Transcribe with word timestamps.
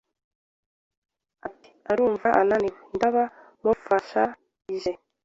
ati 1.47 1.69
arumva 1.91 2.27
ananiwe 2.41 2.79
ndaba 2.95 3.23
mufashaije 3.63 4.91